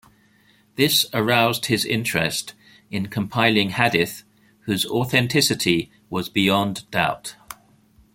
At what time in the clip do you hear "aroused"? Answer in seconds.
1.13-1.67